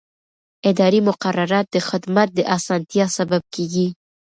[0.69, 3.87] اداري مقررات د خدمت د اسانتیا سبب کېږي.